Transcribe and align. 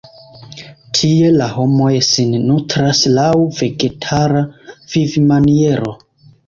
Tie 0.99 1.27
la 1.35 1.49
homoj 1.57 1.91
sin 2.07 2.33
nutras 2.47 3.05
laŭ 3.19 3.29
vegetara 3.61 4.47
vivmaniero. 4.97 5.99